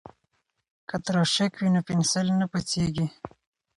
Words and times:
که 0.89 0.95
تراشک 1.05 1.53
وي 1.57 1.69
نو 1.73 1.81
پنسل 1.87 2.27
نه 2.39 2.45
پڅیږي. 2.51 3.07